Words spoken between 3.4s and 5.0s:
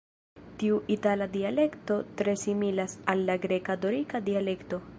greka-dorika dialekto.